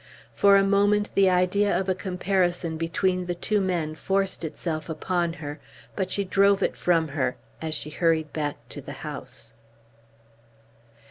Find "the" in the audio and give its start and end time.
1.13-1.29, 3.27-3.35, 8.81-8.93